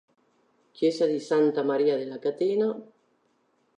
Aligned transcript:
Chiesa 0.71 1.05
di 1.05 1.19
Santa 1.19 1.61
Maria 1.63 1.95
della 1.95 2.17
Catena 2.17 2.75